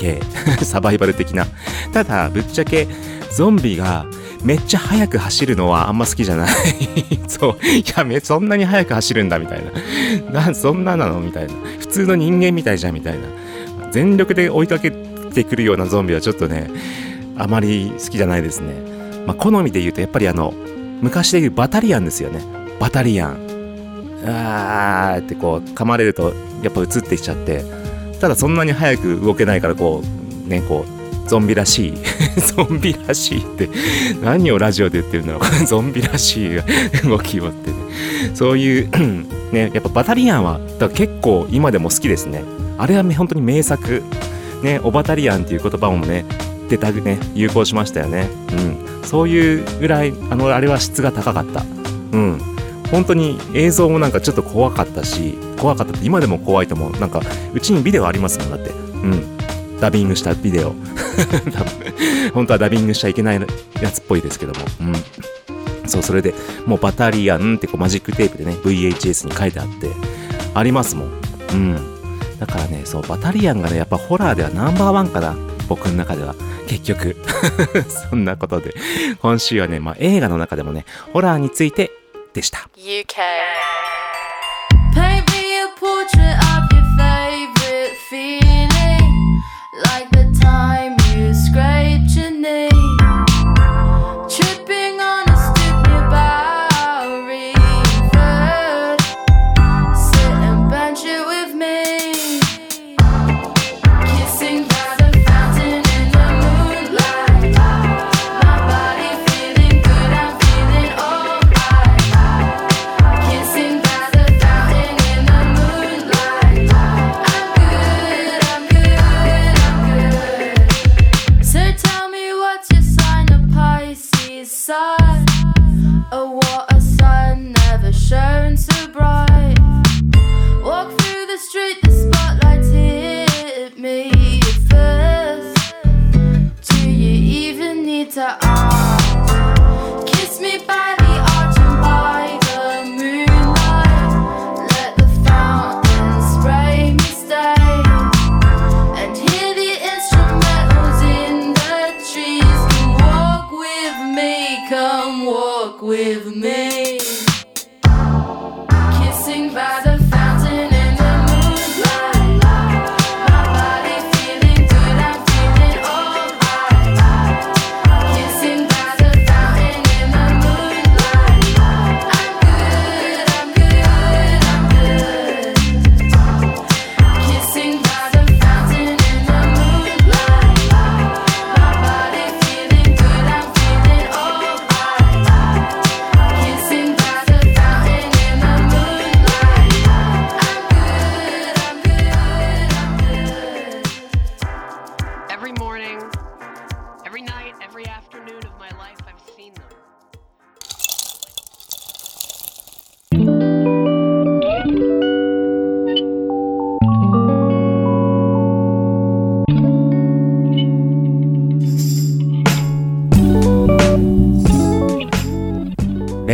[0.00, 0.20] 系
[0.64, 1.46] サバイバル的な。
[1.92, 2.88] ただぶっちゃけ
[3.30, 4.06] ゾンビが
[4.42, 6.48] めっちゃ速く走るのはあんま好きじゃない。
[7.28, 7.66] そう。
[7.66, 9.62] いやめそんなに速く走るんだみたい
[10.32, 10.46] な。
[10.46, 11.52] なそんななのみたいな。
[11.78, 13.20] 普通の人間みたいじゃんみたいな。
[13.90, 16.70] 全力で追いかけてくるようなゾンビはちょっとね
[17.36, 18.74] あまり好きじゃないですね、
[19.26, 20.54] まあ、好みで言うとやっぱりあの
[21.00, 22.40] 昔で言うバタリアンですよね。
[22.78, 23.50] バタリアン。
[24.26, 27.79] あーってこう噛まれるとやっぱ映ってきちゃって。
[28.20, 31.94] ただそんなに早く動けないからこうねこうゾンビらしい
[32.56, 33.68] ゾンビらしいって
[34.22, 35.42] 何をラジオで言ってるんだろう。
[35.64, 36.60] ゾンビらしい
[37.08, 37.76] 動きをってね。
[38.34, 38.90] そういう
[39.52, 42.42] ねやっぱバタリアンはだ結構今でも好きですね。
[42.78, 44.02] あれは本当に名作。
[44.62, 46.26] ねオバタリアンっていう言葉もね
[46.68, 48.28] 出たね有効しましたよね。
[48.52, 49.06] うん。
[49.06, 51.64] そういうぐらいあのあれは質が高かった。
[52.12, 52.40] うん。
[52.90, 56.92] 本当に映像もなんかちょっと怖かったし怖かったって今でも怖いと思う。
[56.92, 57.20] なんか
[57.52, 58.70] うちにビデオありますもんだって。
[58.70, 59.36] うん。
[59.80, 60.74] ダビングしたビデオ。
[62.34, 63.40] 本当はダビングしちゃいけない
[63.80, 64.60] やつっぽいですけども。
[64.80, 65.88] うん。
[65.88, 66.34] そうそれで
[66.66, 69.88] もうバタリアンってこうマジックテープでね VHS に書いてあって
[70.54, 71.10] ありますもん。
[71.52, 71.76] うん。
[72.38, 75.36] だからねそうバタリアンがねやっぱホラーではナンバーワンかな。
[75.68, 76.34] 僕の中では。
[76.66, 77.16] 結局。
[78.10, 78.74] そんなことで。
[79.20, 81.90] 今週はね、まあ、映画の中でもねホラーについて
[82.32, 83.99] でした UK.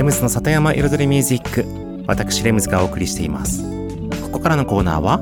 [0.06, 3.64] ムズの里山彩りミュージック私レムズがお送りしています。
[4.22, 5.18] ここからのコーナーは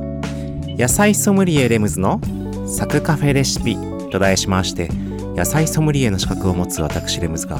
[0.77, 2.21] 野菜ソムリエレムズの
[2.67, 3.79] サクカフェレシピ
[4.11, 4.91] と題しまして
[5.35, 7.57] 野菜ソムリエの資格を持つ私レムズが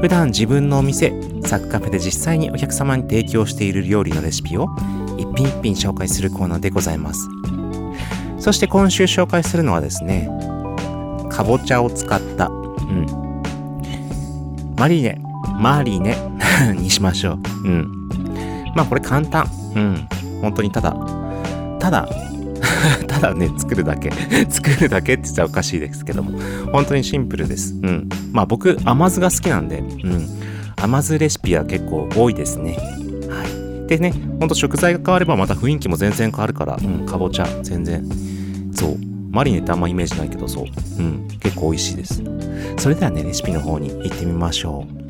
[0.00, 1.12] 普段自分のお店
[1.44, 4.68] サクカフェで実際にお客様に提供している料理のレシピを
[5.18, 7.28] 一品一品紹介するコーナーでございます。
[8.38, 10.26] そして今週紹介するのはですね
[11.30, 13.06] かぼちゃを使ったうん。
[14.78, 15.20] マリネ。
[15.58, 16.31] マリネ。
[16.76, 17.68] にしましょう。
[17.68, 18.08] うん。
[18.74, 19.46] まあこれ簡単。
[19.74, 20.08] うん。
[20.40, 20.96] 本当にただ、
[21.78, 22.08] ただ、
[23.06, 24.10] ただね、作るだけ。
[24.48, 26.38] 作るだけって言ったらおかしいですけども、
[26.72, 27.74] 本当にシンプルです。
[27.82, 28.08] うん。
[28.32, 30.28] まあ僕、甘酢が好きなんで、うん。
[30.76, 32.76] 甘酢レシピは結構多いですね。
[33.28, 33.88] はい。
[33.88, 38.04] でね、ほんと食材が変わればまた雰囲気も全然変わるから、うん、かぼちゃ、全然。
[38.74, 38.96] そう。
[39.30, 40.66] マリネってあんまイメージないけど、そう。
[40.98, 41.28] うん。
[41.40, 42.22] 結構美味しいです。
[42.78, 45.01] それではね、レシピの方に行ってみましょう。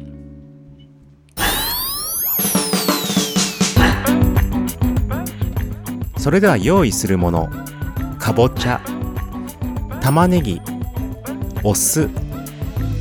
[6.22, 7.50] それでは用意するもの。
[8.16, 8.80] かぼちゃ。
[10.00, 10.62] 玉ねぎ。
[11.64, 12.08] お酢。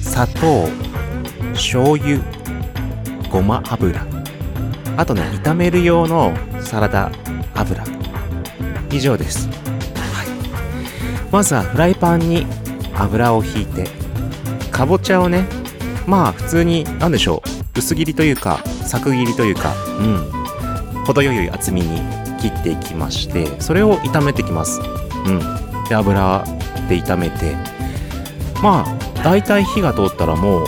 [0.01, 0.67] 砂糖。
[1.53, 2.17] 醤油。
[3.29, 4.03] ごま油。
[4.97, 7.11] あとね炒める用のサラダ
[7.53, 7.83] 油。
[8.91, 10.27] 以上です、はい、
[11.31, 12.47] まずはフライパンに
[12.95, 13.87] 油をひいて。
[14.71, 15.45] かぼちゃをね
[16.07, 17.43] まあ普通に何でしょ
[17.75, 17.77] う。
[17.77, 19.75] 薄切りというか作切りというか。
[19.99, 21.03] うん。
[21.05, 22.01] 程よい厚みに。
[22.41, 24.81] 切っていきましてそれを炒めてきます。
[25.25, 25.39] うん。
[25.87, 26.43] で油
[26.89, 27.55] で炒めて。
[28.61, 30.67] まあ大体火が通ったらもう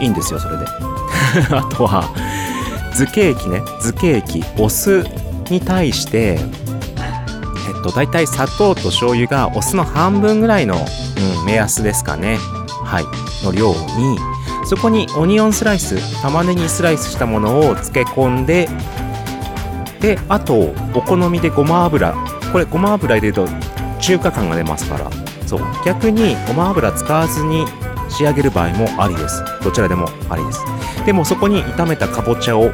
[0.00, 0.64] いいんですよそれで。
[1.54, 2.04] あとは
[2.92, 3.60] 漬け液ね。
[3.80, 5.06] 漬け液お酢
[5.50, 12.38] に対してえっと大体砂糖と醤油がお酢の半分ぐらいの、うん、目安ですかね。
[12.84, 13.04] はい。
[13.44, 14.18] の量に
[14.64, 18.68] そこにオニオンスライス玉ねぎスライスしたものを漬け込んで
[20.02, 22.14] であとお好みでごま油。
[22.52, 23.46] これごま油入れると
[24.00, 25.10] 中華感が出ますから。
[25.46, 25.60] そう。
[25.86, 27.64] 逆にごま油使わずに
[28.10, 29.42] 仕上げる場合もありです。
[29.62, 30.60] どちらでもありです。
[31.06, 32.70] でもそこに炒めたかぼちゃを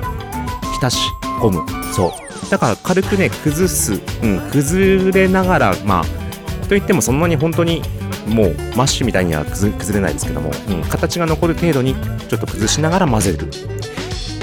[0.72, 0.98] 浸し
[1.40, 1.64] 込む。
[1.92, 2.50] そう。
[2.50, 7.82] だから軽くね崩す、うん、崩れながらまあといってもそんなに本当に
[8.26, 11.94] もうマッシュみたいには崩れないですけども、うん、形が残る程度に
[12.28, 13.50] ちょっと崩しながら混ぜる。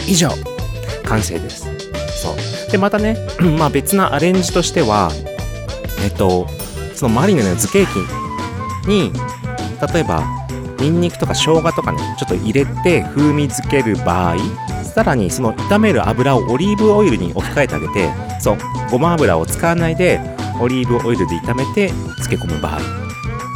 [0.07, 0.29] 以上。
[1.03, 1.74] 完成です。
[2.75, 3.15] でまたね
[3.57, 5.09] まあ別なアレンジとしては
[6.03, 6.45] えっと
[6.93, 7.89] そのマリネの漬け液
[8.85, 9.13] に
[9.93, 10.23] 例えば
[10.79, 14.37] ニンニクとか生姜とかねちょっと入れて風味付ける場合
[14.83, 18.11] さらにその炒める油をオリーブオイルに置き換えてあげて
[18.41, 18.57] そう
[18.91, 20.19] ごま油を使わないで
[20.59, 22.79] オリーブオイルで炒めて漬け込む場合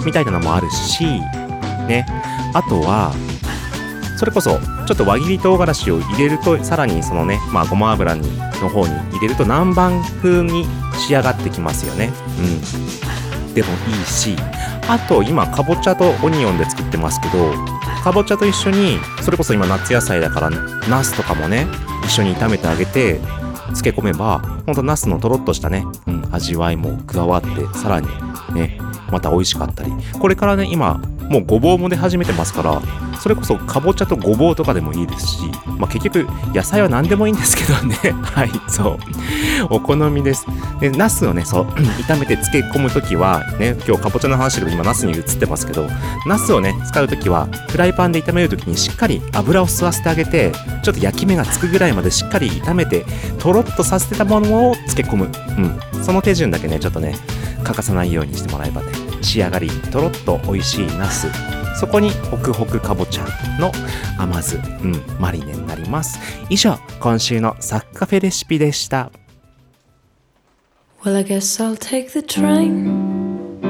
[0.06, 2.06] みたいなのもあるしね。
[2.54, 3.14] あとは
[4.20, 10.66] それこそちょっと輪切り唐辛子を入れるとさらにそのねまあごま油にの方に入れると南蛮風に
[10.98, 12.12] 仕上がってきますよね。
[12.38, 12.42] う
[13.48, 13.54] ん。
[13.54, 14.36] でもいいし
[14.90, 17.54] あと今かぼちゃとオニオンで作ってますけど
[18.04, 21.66] かぼちゃと一緒にそれこそ今夏野菜だからナスとかもね
[22.04, 23.20] 一緒に炒めてあげて
[23.68, 27.48] 漬け込めばほんとナスのとろっとしたね、うん、味わいも加わって
[27.78, 28.08] さらに
[28.52, 28.80] ね
[29.12, 29.92] また美味しかったり。
[30.20, 32.82] これからね今もうごぼうも出始めてますから
[33.20, 35.38] それこそかぼちゃとごぼうとかでもいいですし、
[35.78, 37.96] まあ、結局野菜は何でもいいんですけどね。
[38.24, 38.98] はいそう。
[39.70, 40.46] お好みです。
[40.80, 41.66] でナスをねそう
[42.08, 45.88] 炒めて漬け込む時はね今日かぼちゃの話でも今ナスに移ってますけど
[46.26, 50.52] ナスをね使う時はフライパンで炒める時にしっかり油を吸わせてあげて
[50.84, 53.06] ちょっと焼き目がつくぐらいまでしっかり炒めて
[53.38, 55.30] とろっとさせてたものを漬け込む。
[55.58, 56.04] うん。
[56.04, 57.16] その手順だけねちょっとね
[57.64, 58.92] 欠かさないようにしてもらえばね
[59.22, 61.28] 仕上がりとろっと美味しいナス
[61.80, 63.26] そこにホクホクかぼちゃ
[63.60, 63.72] の
[64.18, 69.12] 甘酢、うん、マリネになります以上今週のサッカフェレシピでした
[71.02, 73.62] Well, I guess I'll take the train,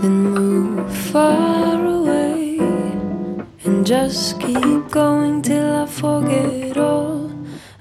[0.00, 2.60] then move far away,
[3.64, 7.28] and just keep going till I forget all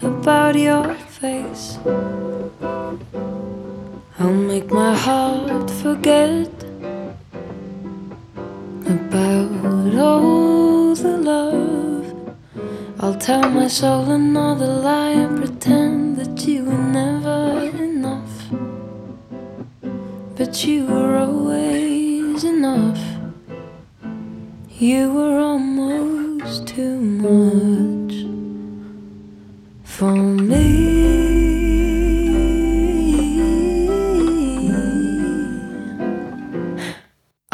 [0.02, 1.78] about your face.
[4.18, 6.50] I'll make my heart forget
[8.88, 12.36] about all the love.
[13.02, 18.36] I'll tell my soul another lie and pretend that you were never enough.
[20.38, 23.02] But you were always enough.
[24.80, 28.14] You were almost too much
[29.84, 31.25] for me.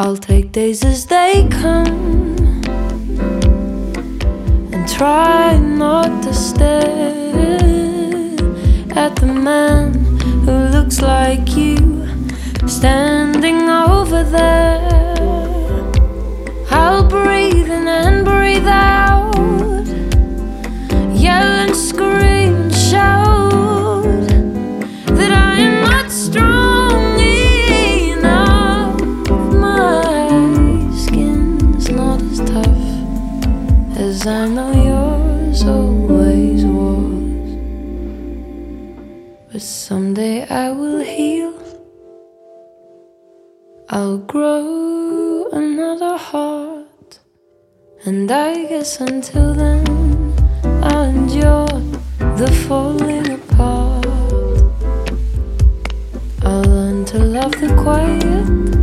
[0.04, 2.36] I'll take days as they come
[4.74, 6.82] and try not to stare
[8.98, 9.94] at the man
[10.44, 11.78] who looks like you
[12.68, 15.14] standing over there.
[16.72, 18.31] I'll breathe in and breathe
[34.22, 37.50] as I know yours always was.
[39.52, 41.56] But someday I will heal.
[43.90, 47.20] I'll grow another heart.
[48.06, 49.86] And I guess until then,
[50.84, 51.80] I'll endure
[52.38, 54.06] the falling apart.
[56.44, 58.81] I'll learn to love the quiet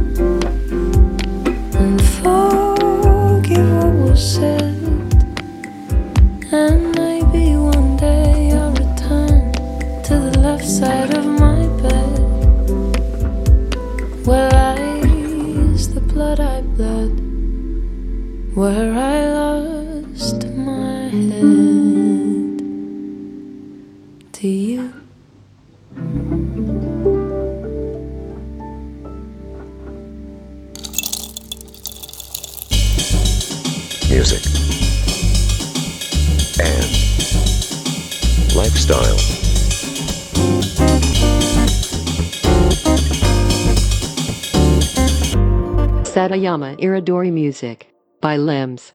[46.19, 48.93] Satayama Iridori Music by Limbs.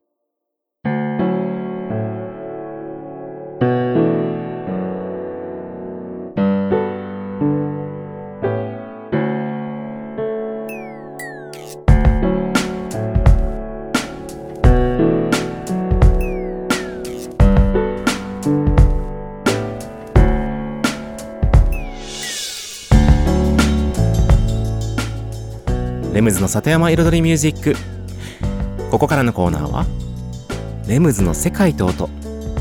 [26.44, 27.74] の里山彩りミュージック。
[28.90, 29.86] ここからのコーナーは
[30.86, 32.10] 「レムズの世界と音」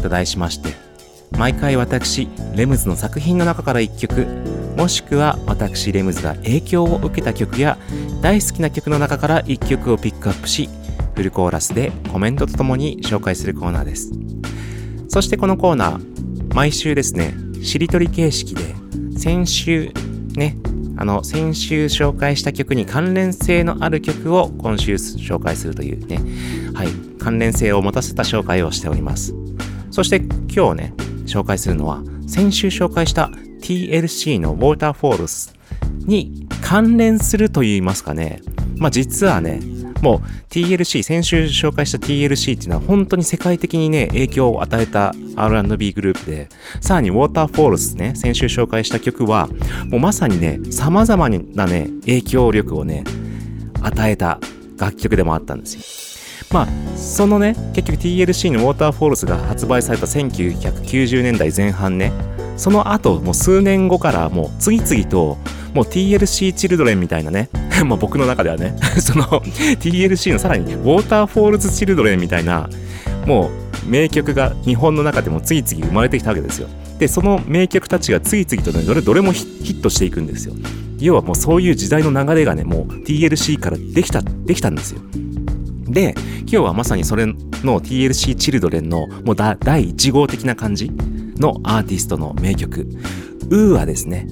[0.01, 0.69] と題しまして
[1.37, 4.25] 毎回私レムズの作品の中から1曲
[4.77, 7.77] もしくは私レムズが影響を受けた曲や
[8.21, 10.69] 大好きな曲の中から1曲をピックアップし
[11.13, 14.11] フルコーラスでコメントとともに紹介するコーナーです。
[15.09, 18.61] そしてこのコーナー毎週ですねしりとり形式で
[19.17, 19.91] 先週
[20.35, 20.55] ね
[20.97, 26.19] あの先週紹介した曲に関連性のある曲を今週紹介するというね。
[26.73, 26.87] はい。
[27.19, 29.33] 関連性を持たせた紹介をしております。
[29.91, 30.17] そして
[30.53, 30.93] 今日ね
[31.25, 33.29] 紹介するのは先週紹介した
[33.61, 35.55] TLC のウォーターフォールス
[36.05, 38.41] に関連すると言いますかね。
[38.77, 39.61] まあ実はね
[40.03, 46.49] もう TLC 先週紹介した TLC っていうのは本当に世界的にね影響を与えた R&B グループで
[46.81, 49.47] さらに Waterfalls ね先週紹介した曲は
[49.87, 53.05] もうまさにね様々なね影響力をね
[53.81, 54.39] 与えた
[54.77, 55.81] 楽曲でもあったんですよ。
[56.51, 62.11] まあそのね結局 TLC の Waterfalls が発売された1990年代前半ね
[62.57, 65.37] その後もう数年後からもう次々と
[65.73, 67.49] もう TLC チルドレンみたいなね
[67.85, 72.69] まあ僕の中ではね その TLC のさらにウォーターフォールズチルドレンみたいな
[73.25, 73.49] も
[73.85, 76.67] う名曲が日本の中でも次々生まれてきたわけですよ。
[76.99, 80.53] でその名曲たちが次々とねどれどれもヒットしていくんですよ。
[80.99, 85.01] 要はもうそういう時代の流れがねもう TLC からできたできたんですよ。
[85.87, 87.35] で今日はまさにそれの
[87.81, 90.91] TLC チルドレンのもう第1号的な感じ
[91.37, 92.87] のアーティストの名曲
[93.49, 94.27] UA ですね。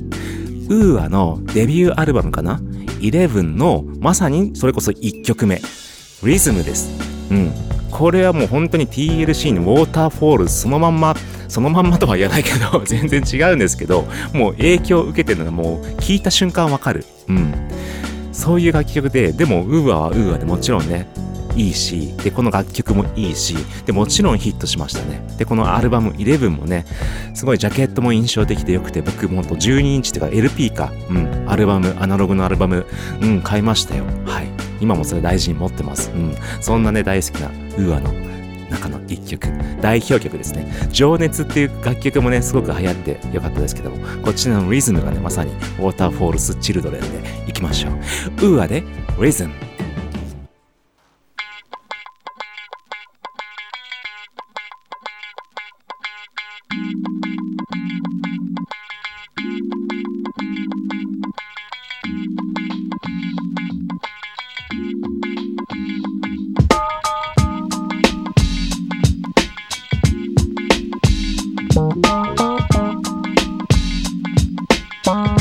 [0.69, 2.61] UA のデビューアルバムかな
[3.01, 5.61] ?11 のまさにそれこそ1曲目。
[6.23, 6.89] リズムです。
[7.31, 7.51] うん。
[7.91, 11.15] これはもう本当に TLC の Waterfalls そのまんま
[11.47, 17.05] そのまんまとは言わないけど 全然違うんですけどもう影響を受けてるのがもう聞いた瞬間わかる。
[17.27, 17.53] うん。
[18.31, 21.07] そういう楽曲ででも UA は UA でもちろんね
[21.55, 25.21] いいし、で、この楽曲もいいし、で、もちろんヒットしましたね。
[25.37, 26.85] で、このアルバム11もね、
[27.33, 32.85] すごいジャケットも印象的でよくて、僕もほんと12インチとか LP か、うん、アルバム、アナログのアルバム、
[33.21, 34.05] うん、買いましたよ。
[34.25, 34.47] はい。
[34.79, 36.11] 今もそれ大事に持ってます。
[36.13, 36.35] うん。
[36.59, 37.47] そんなね、大好きな
[37.77, 38.11] UA の
[38.71, 39.47] 中の一曲、
[39.81, 40.65] 代表曲ですね。
[40.91, 47.07] 情熱っていう楽曲もね、すごく流行ってよかったですけども、こっちのリズムがね、まさに Waterfalls チルドレンで
[47.47, 47.89] いきましょ
[48.41, 48.53] う。
[48.53, 48.83] UA で
[49.19, 49.70] リズム。
[75.14, 75.40] あ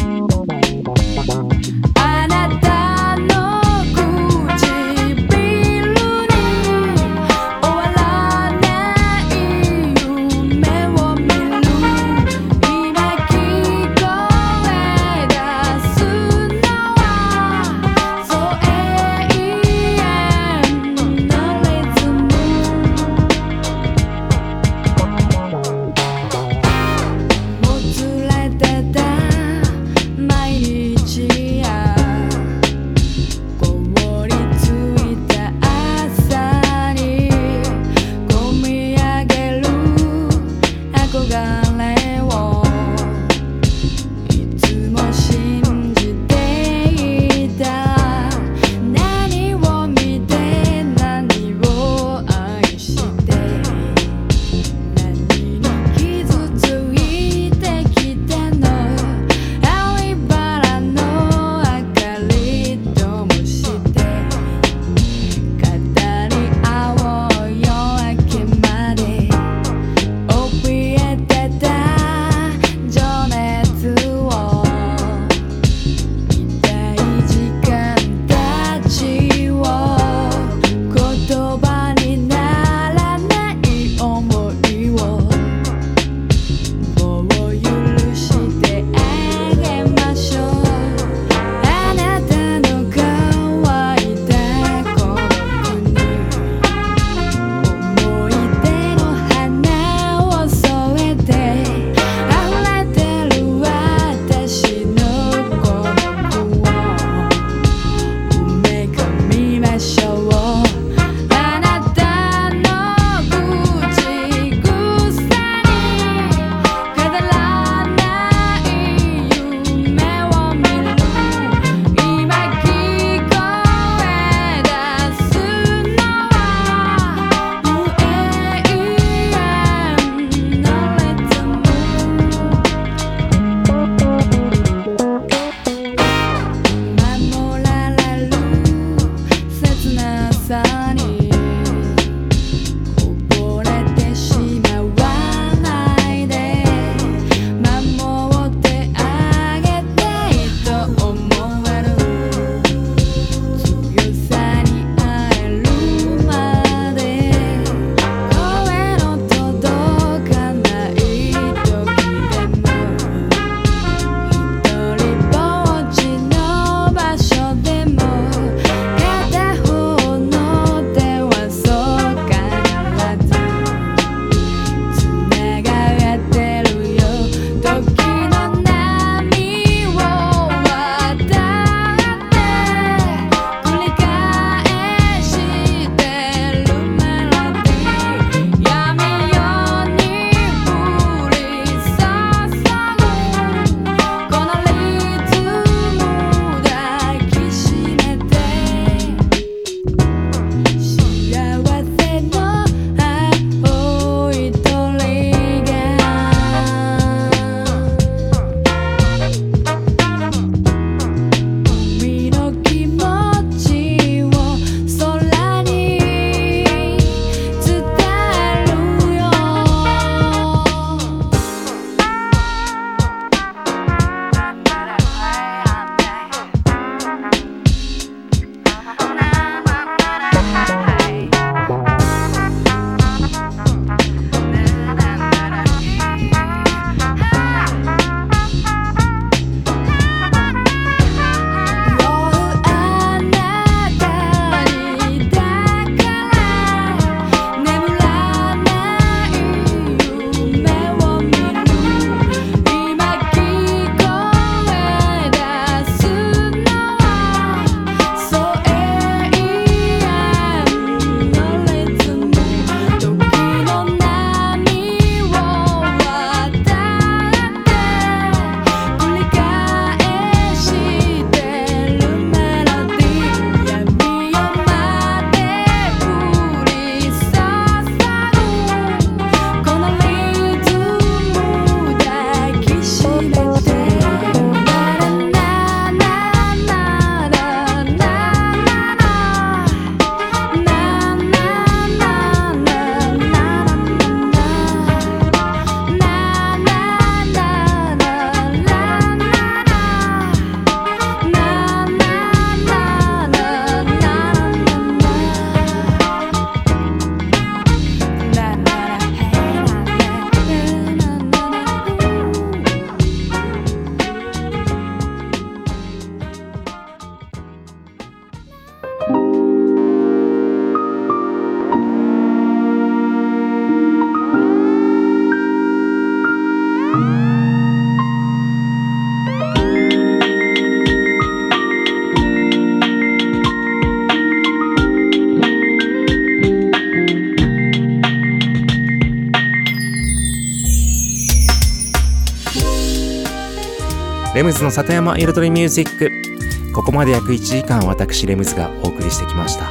[344.70, 346.72] の里山彩りミュージック。
[346.72, 349.64] ここまで約1時間私レムズがお送りしてきました。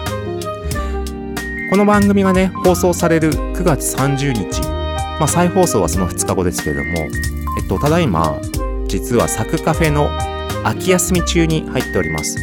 [1.69, 4.61] この番組がね、放送される9月30日。
[5.17, 7.07] まあ再放送はその2日後ですけれども、
[7.57, 8.41] えっと、ただいま、
[8.87, 10.09] 実はサクカフェの
[10.65, 12.35] 秋休み中に入っております。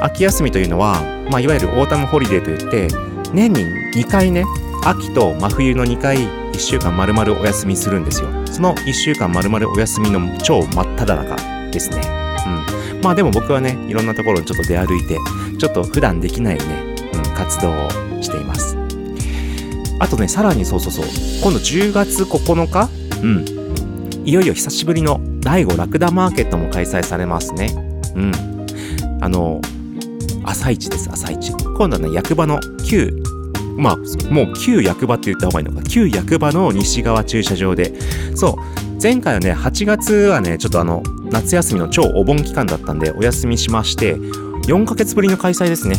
[0.00, 2.88] 秋休みというのは、まあ、いわゆる autumn holiday といって、
[3.34, 4.46] 年に2回ね、
[4.84, 8.30] 秋と真冬の2回、1週間丸々お休みするんですよ。
[8.52, 12.02] その1週間丸々お休みの超真っ只中ですね。
[12.92, 13.00] うん。
[13.00, 15.16] まあでも僕はね、いろんなところにちょっと出歩いて、
[15.58, 16.64] ちょっと普段できないね、
[17.14, 17.88] うん、活動を
[18.22, 18.76] しています。
[19.98, 21.04] あとね、さらにそうそうそう、
[21.42, 22.88] 今度10月9日？
[23.22, 23.62] うん。
[24.24, 27.72] いよいよ久しぶりの第5ラクダマーケットも開催されますね。
[28.14, 28.32] うん。
[29.20, 29.60] あの、
[30.44, 31.52] 朝市です、朝市。
[31.52, 33.22] 今度はね、役場の旧、
[33.76, 33.96] まあ、
[34.32, 37.92] もう旧役場って言った方がいいのか、旧役場の西側駐車場で、
[38.34, 44.14] そう、前回はね、8月はね、ちょっとあの、夏休みの超お盆期間だったんで、お休みしまして、
[44.66, 45.96] 4ヶ月ぶりの開催ですね。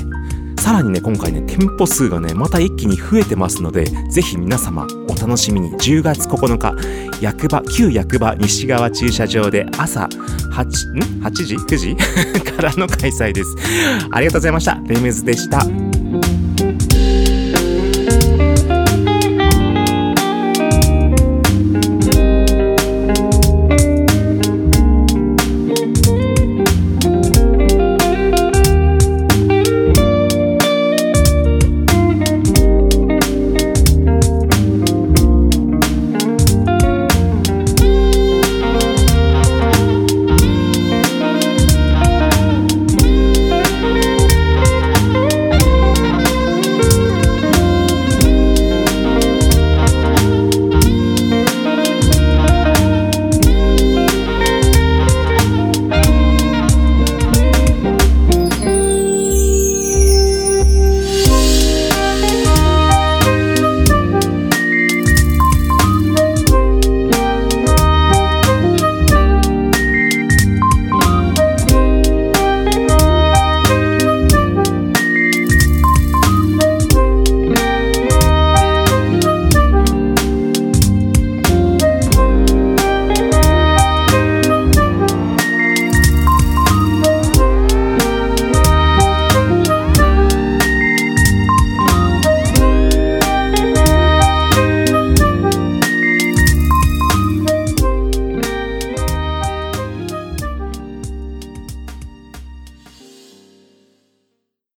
[0.64, 5.72] さらにね、今回ね、店舗数がね、また一気に増えてますので、ぜひ皆様、お楽しみに。
[5.72, 6.74] 10月9日、
[7.20, 10.08] 役場、旧役場西側駐車場で朝
[10.54, 10.64] 8、
[10.94, 11.96] ん ?8 時 ?9 時？
[12.56, 13.56] からの開催です。
[14.12, 14.80] ありがとうございました。
[14.86, 15.93] レムズでした。